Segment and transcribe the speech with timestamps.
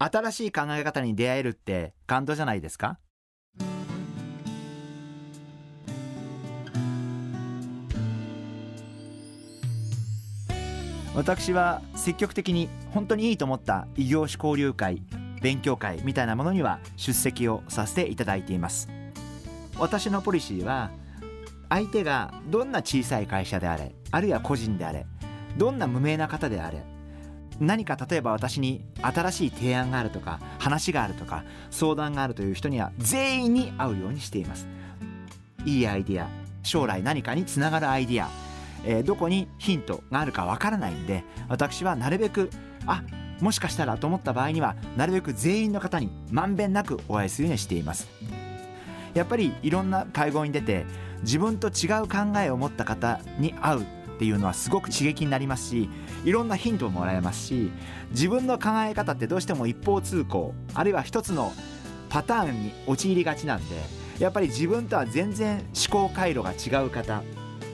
[0.00, 2.98] 新しい考え方に出会えるって感動じゃないですか？
[11.16, 15.02] 私は積極的に本当にいいと思った異業種交流会
[15.42, 18.88] 勉強会みたいなものには出席をさせていただいています。
[19.80, 20.92] 私のポリシーは
[21.68, 25.06] 相手がどんな小さい会社であれあるいは個人であれ
[25.56, 26.84] どんな無名な方であれ
[27.60, 34.68] 何か例えば私に新しい提案があるとか話があるとか相談があるという人には全員に会うようにしています。
[35.64, 36.28] いいアイディア
[36.62, 38.28] 将来何かにつながるアイディア、
[38.84, 42.50] えー、どこにヒントがあるかわからないんで私はなるべく
[42.86, 43.02] あ
[43.40, 48.08] もしかしたらと思った場合にはなるべく全員の方にまんべんなくお会いするようにしています。
[49.14, 50.86] やっぱりいろんな会合に出て
[51.22, 53.86] 自分と違う考えを持った方に会う
[54.18, 55.88] っていうのはすごく刺激になりますし
[56.24, 57.70] いろんなヒントをもらえますし
[58.10, 61.52] 自分の考え方ってどうしても一方通行あるいは一つの
[62.08, 63.76] パターンに陥りがちなんで
[64.18, 67.22] やっぱり自分とは全然思考回路が違う方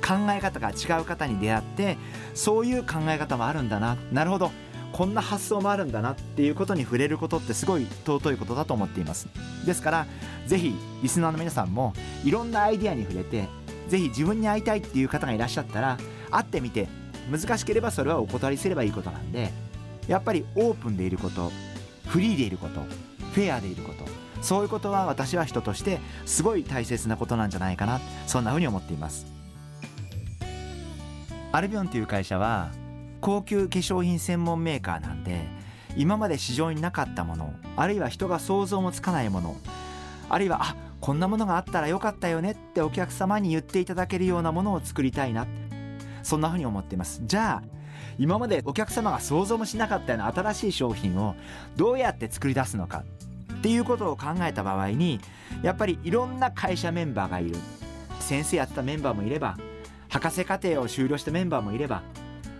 [0.00, 1.98] 考え方が違う方に出会って
[2.32, 4.50] そういう考え方もあるんだななるほど
[4.92, 9.28] こんな発想もあるんだなっていうことに触れることってすごい尊いことだと思っています。
[9.64, 10.06] ですから
[10.46, 11.92] ぜひリスナーの皆さんも
[12.24, 13.48] いろんなアイデアに触れて
[13.88, 15.98] ぜひ自分に会いたいっていう方がいらっしゃったら
[16.30, 16.88] 会ってみて
[17.30, 19.50] 難しければそれはお断りすればいいことなんで
[20.08, 21.52] やっぱりオープンでいること
[22.06, 22.80] フリーでいること
[23.32, 24.04] フェアでいること
[24.42, 29.40] そういうことは私は人としてすごい大切なことなんじゃないかなそんなふうに思っています。
[31.52, 32.70] アルビオンという会社は
[33.20, 35.46] 高級化粧品専門メーカーなんで
[35.96, 39.56] 今まで市場になかったものあるいは人が想像もつかないもの
[40.28, 45.46] あるいはあこんなものがあったらよかったよねってお客様に言っていただけるようなものを作りたいな
[46.22, 47.22] そんなふうに思っています。
[47.24, 47.80] じゃあ
[48.18, 51.34] 今までお客様が想像もしなかったような新しい商品を
[51.76, 53.04] どうやって作り出すのか
[53.52, 55.20] っていうことを考えた場合に
[55.62, 57.56] やっぱりいろんな会社メンバーがいる。
[58.20, 59.56] 先生やってたメンバーもいれば
[60.08, 62.02] 博士課程を修了したメンバーもいれば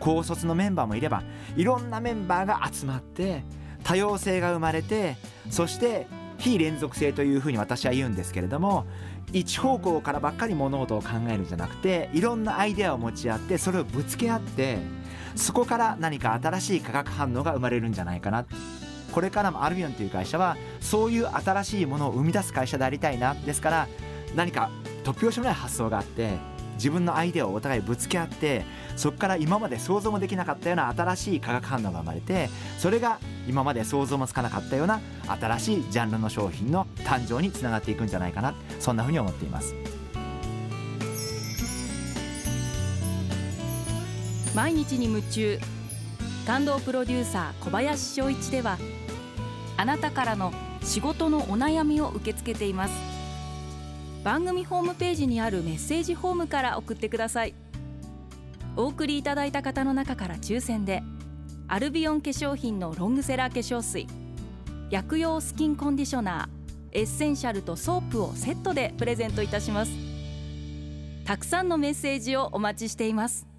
[0.00, 1.22] 高卒のメンバーもいれば
[1.56, 3.44] いろんなメンバーが集まって
[3.84, 5.16] 多様性が生まれて
[5.50, 6.06] そして
[6.38, 8.86] 非連続性というふうに私は言うんですけれども
[9.32, 14.78] 一方向からばっかり物事を考えるんじゃなくていろんなアイデアを持ち合ってそれをぶつけ合って
[15.34, 18.44] そこから何か新しい化学反応が生まれるんじゃないかな。
[19.12, 23.34] これからもアルビオンという会社はそういう新しいものを生み出す会社でありたいな。
[23.34, 23.88] ですから
[24.34, 24.70] 何か
[25.04, 26.38] 突拍子もない発想があって
[26.82, 28.64] 自分のアイデアをお互いぶつけ合って
[28.96, 39.76] そこから今まで想像もできなかったような新しい化学反応が生まれてそれが今まで想像もつかなかったような新しいジャンルの商品の誕生につながっていくんじゃないかなそんなふうに思っています。
[44.56, 45.58] 毎日に夢中
[46.46, 48.76] 感動プロデューサー小林翔一では
[49.78, 53.11] あなたからの仕事のお悩みを受け付けています。
[54.22, 57.54] 番組ホームページにあるメッセージフォームから送ってください。
[58.76, 61.02] お送りいただいた方の中から抽選で
[61.68, 64.06] アルビオン化粧品のロングセラー化粧水
[64.90, 69.92] 薬用スキンコンディショナーエッセンシャルとソープをセットでプレゼントいたします。
[71.24, 73.51] たくさんのメッセージをお待ちしています。